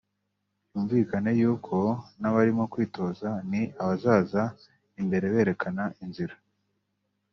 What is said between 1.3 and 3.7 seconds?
y’uko n’abarimo kwitoza ni